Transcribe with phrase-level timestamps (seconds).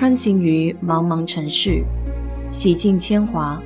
[0.00, 1.84] 穿行于茫茫城市，
[2.50, 3.62] 洗尽铅华，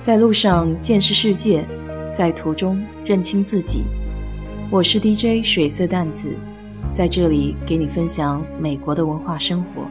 [0.00, 1.62] 在路上见识世界，
[2.10, 3.84] 在途中认清自己。
[4.70, 6.34] 我是 DJ 水色淡子，
[6.90, 9.86] 在这里给你分享美国的文化生活。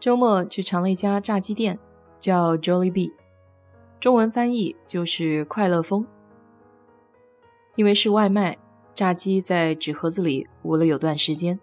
[0.00, 1.78] 周末去尝了一家炸鸡店，
[2.18, 3.12] 叫 Jollibee，
[4.00, 6.06] 中文翻译就是快乐风。
[7.76, 8.56] 因为是外卖。
[8.98, 11.60] 炸鸡在纸盒子里捂了有段时间，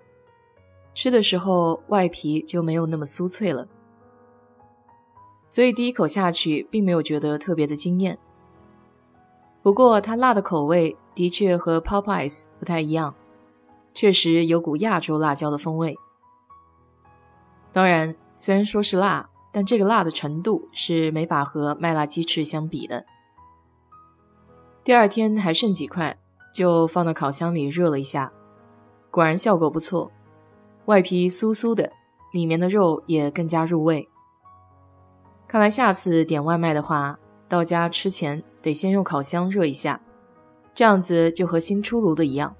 [0.93, 3.67] 吃的时候外皮就没有那么酥脆了，
[5.45, 8.17] 所以第一口下去并没有觉得特别的惊艳。
[9.61, 13.13] 不过它辣的口味的确和 Popeyes 不太一样，
[13.93, 15.93] 确实有股亚洲辣椒的风味。
[17.73, 23.05] 当然，虽然说是辣，但这个辣的程度是没法和麦辣鸡翅相比的。
[24.85, 26.17] 第二天还剩几块。
[26.55, 28.31] 就放到烤箱里热了一下，
[29.11, 30.09] 果然效果不错，
[30.85, 31.91] 外皮酥酥的，
[32.31, 34.07] 里面的肉也更加入味。
[35.49, 39.99] 看来下次点外卖的话，到家吃前得先用烤箱热一下，
[40.73, 42.55] 这样子就和新出炉的一样。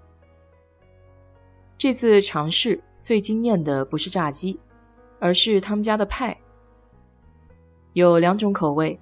[1.77, 4.59] 这次尝试最惊艳的不是炸鸡，
[5.21, 6.37] 而是他们家的派，
[7.93, 8.99] 有两种口味，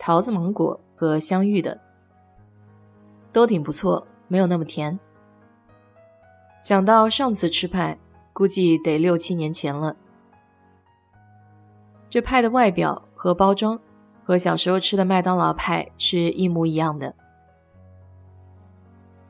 [0.00, 1.80] 桃子芒果和香芋的，
[3.32, 4.04] 都挺不错。
[4.32, 4.98] 没有那么甜。
[6.62, 7.98] 想到上次吃派，
[8.32, 9.94] 估计得六七年前了。
[12.08, 13.78] 这派的外表和包装
[14.24, 17.14] 和小时候吃的麦当劳派是一模一样的。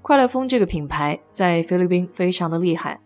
[0.02, 3.00] 快乐风这个品牌在菲律宾非常的厉害，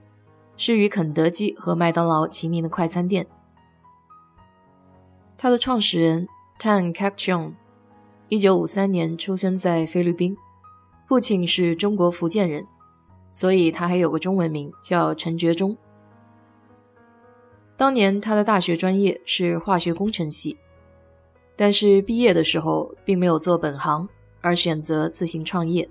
[0.58, 3.26] 是与肯德基和麦当劳齐名的快餐店。
[5.38, 7.54] 它的创始人 Tan Kak Chong，
[8.28, 10.36] 一九五三年出生在菲律宾。
[11.06, 12.66] 父亲是中国福建人，
[13.30, 15.76] 所以他还有个中文名叫陈觉忠。
[17.76, 20.56] 当年他的大学专业是化学工程系，
[21.54, 24.08] 但是毕业的时候并没有做本行，
[24.40, 25.88] 而选择自行创业。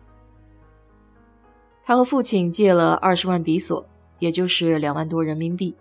[1.82, 3.88] 他和父亲借了二十万比索，
[4.20, 5.76] 也就是两万多人民币，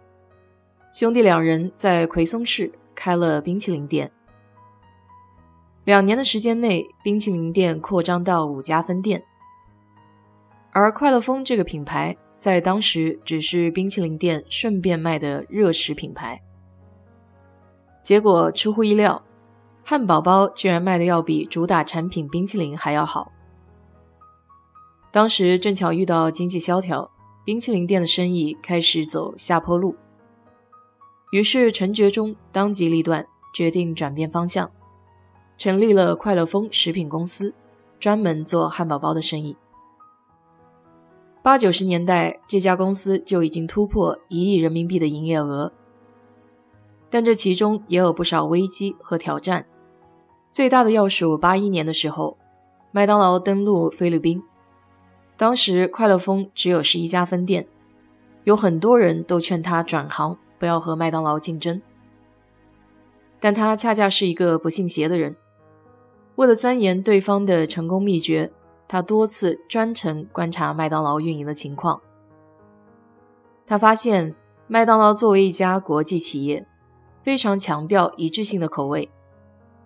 [0.93, 4.13] 兄弟两人在葵松市开了冰淇淋店。
[5.85, 9.23] 两年的时间内，冰淇淋店扩张到五家分店，
[10.73, 16.41] 而快乐风这个品牌在当时只是冰淇淋店顺便卖的热食品牌。
[18.03, 19.23] 结果出乎意料，
[19.85, 23.31] 汉堡包居然卖的要比主打产品冰淇淋还要好。
[25.13, 27.11] 当时正巧遇到经济萧条，
[27.45, 29.95] 冰淇淋店的生意开始走下坡路，
[31.31, 34.71] 于是陈觉忠当机立断，决定转变方向。
[35.57, 37.55] 成立了快乐风食品公司，
[38.01, 39.57] 专门做汉堡包的生意。
[41.43, 45.73] 八九十年代，这家公司就已经突破一亿人民币的营业额。
[47.11, 49.67] 但这其中也有不少危机和挑战。
[50.51, 52.37] 最大的要数八一年的时候，
[52.91, 54.43] 麦当劳登陆菲律宾，
[55.37, 57.69] 当时快乐风只有十一家分店，
[58.45, 61.81] 有很多人都劝他转行，不要和麦当劳竞争。
[63.39, 65.37] 但他恰恰是一个不信邪的人。
[66.37, 68.51] 为了钻研对方的成功秘诀，
[68.89, 72.01] 他多次专程观察麦当劳运营的情况。
[73.67, 74.35] 他发现，
[74.67, 76.67] 麦当劳作为一家国际企业，
[77.23, 79.11] 非常强调一致性的口味，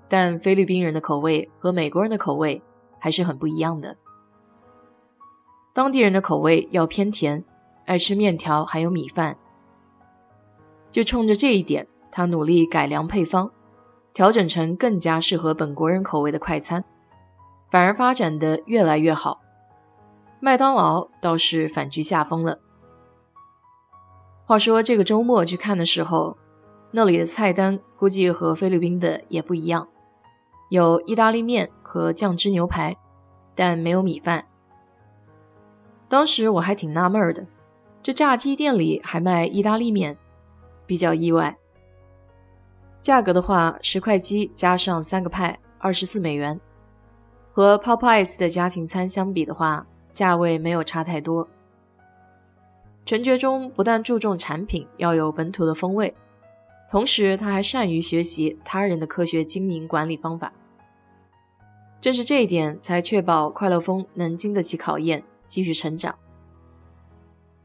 [0.08, 2.62] 但菲律宾人的口味和美国人的口味
[2.98, 3.96] 还是很不一样的。
[5.74, 7.44] 当地人的口味要偏甜，
[7.84, 9.36] 爱吃面条还有米饭。
[10.90, 13.50] 就冲着这一点，他努力改良配方。
[14.12, 16.84] 调整成更加适合本国人口味的快餐，
[17.70, 19.40] 反而发展的越来越好。
[20.40, 22.58] 麦当劳倒是反居下风了。
[24.44, 26.36] 话说这个周末去看的时候，
[26.90, 29.86] 那里的菜单估计和菲律宾的也不一样，
[30.70, 32.96] 有意大利面和酱汁牛排，
[33.54, 34.46] 但没有米饭。
[36.08, 37.46] 当时我还挺纳闷的，
[38.02, 40.16] 这炸鸡店里还卖意大利面，
[40.86, 41.58] 比较意外。
[43.00, 46.60] 价格的话，十块鸡加上三个派，二十四美元。
[47.50, 51.48] 和 Popeyes 的家庭餐相比的话，价位没有差太多。
[53.06, 56.14] 陈觉忠不但注重产品要有本土的风味，
[56.90, 60.52] 同时他还善于学习他人的科学经营管理方法。
[62.00, 66.14] 正是这一点，才确保快乐风能经得起考验，继续成长。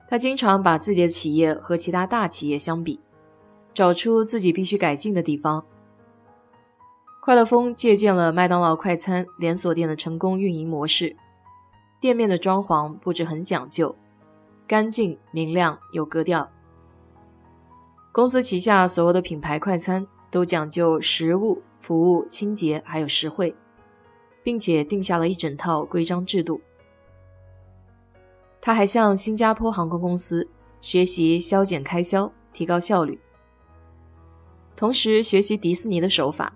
[0.08, 3.00] 他经常把自己的企业和其他大企业相比。
[3.74, 5.66] 找出自己必须改进的地方。
[7.22, 11.16] 快乐风借鉴了麦当劳快餐连锁店的成功运营模式，
[12.00, 13.96] 店面的装潢布置很讲究，
[14.68, 16.50] 干净、明亮、有格调。
[18.12, 23.56] 公司旗下所有的品牌快餐都讲究食物、服务、清洁，还有实惠，
[24.44, 26.62] 并且定下了一整套规章制度。
[28.62, 30.48] 他还向新加坡航空公司
[30.80, 33.20] 学习削减开销、提高效率，
[34.76, 36.56] 同时学习迪士尼的手法，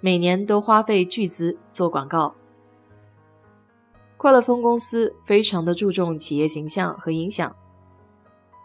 [0.00, 2.34] 每年都花费巨资做广告。
[4.16, 7.56] 快乐风公司非常的注重企业形象和影响，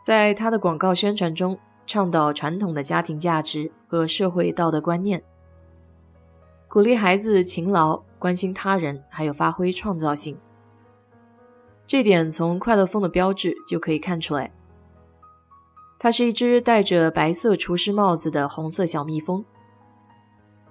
[0.03, 5.23] 在他的广告宣传中倡导传统的家庭价值和社会道德观念，
[6.67, 10.37] 鼓励孩子勤劳、关心他人，还有发挥创造性。
[11.87, 14.51] 这点从快乐风的标志就可以看出来，
[15.99, 19.43] 它是一只戴着白色厨师帽子的红色小蜜蜂。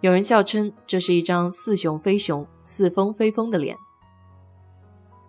[0.00, 3.76] 有人笑称这是一张似熊非熊、似疯非疯的脸。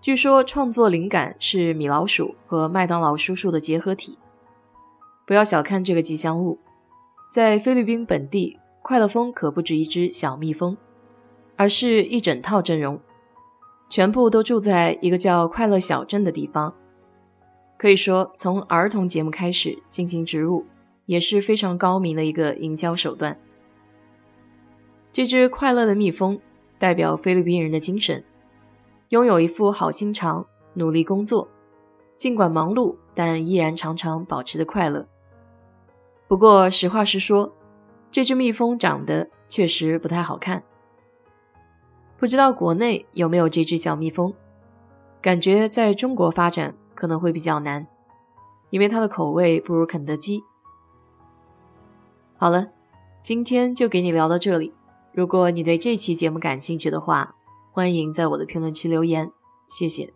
[0.01, 4.19] 据说创作灵感是米老鼠和麦当劳叔叔的结合体。
[5.25, 6.59] 不要小看这个吉祥物，
[7.31, 10.77] 在菲律宾本地，快乐蜂可不止一只小蜜蜂，
[11.55, 12.99] 而是一整套阵容，
[13.89, 16.75] 全部都住在一个叫快乐小镇的地方。
[17.77, 20.65] 可以说，从儿童节目开始进行植入，
[21.05, 23.37] 也是非常高明的一个营销手段。
[25.11, 26.39] 这只快乐的蜜蜂
[26.77, 28.23] 代表菲律宾人的精神。
[29.09, 31.47] 拥有一副好心肠，努力工作，
[32.17, 35.07] 尽管忙碌，但依然常常保持着快乐。
[36.27, 37.53] 不过实话实说，
[38.09, 40.63] 这只蜜蜂长得确实不太好看。
[42.17, 44.33] 不知道国内有没有这只小蜜蜂？
[45.21, 47.85] 感觉在中国发展可能会比较难，
[48.71, 50.43] 因为它的口味不如肯德基。
[52.37, 52.69] 好了，
[53.21, 54.73] 今天就给你聊到这里。
[55.13, 57.35] 如果你对这期节目感兴趣的话，
[57.71, 59.31] 欢迎在我的评论区留言，
[59.67, 60.13] 谢谢。